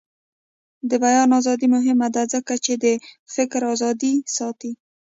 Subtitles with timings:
[0.89, 2.85] د بیان ازادي مهمه ده ځکه چې د
[3.35, 4.71] فکر ازادي ساتي.